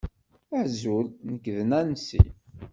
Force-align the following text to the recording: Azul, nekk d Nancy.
Azul, 0.59 1.05
nekk 1.31 1.45
d 1.57 1.59
Nancy. 1.69 2.21